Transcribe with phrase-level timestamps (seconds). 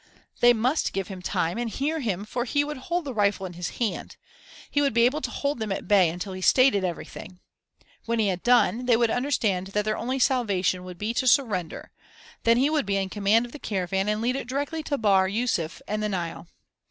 [0.39, 3.53] They must give him time and hear him for he would hold the rifle in
[3.53, 4.17] his hand;
[4.71, 7.39] he would be able to hold them at bay until he stated everything.
[8.07, 11.91] When he had done, they would understand that their only salvation would be to surrender.
[12.45, 15.27] Then he would be in command of the caravan and lead it directly to Bahr
[15.29, 16.47] Yûsuf and the Nile.